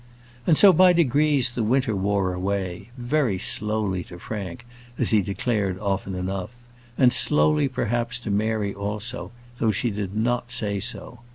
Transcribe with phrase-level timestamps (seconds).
[0.47, 4.65] And so by degrees the winter wore away very slowly to Frank,
[4.97, 6.55] as he declared often enough;
[6.97, 11.19] and slowly, perhaps, to Mary also, though she did not say so.